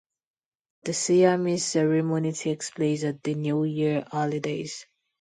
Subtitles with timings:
[0.81, 4.87] The Siamese ceremony takes place at the New Year holidays.